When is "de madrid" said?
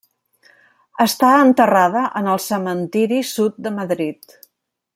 3.67-4.37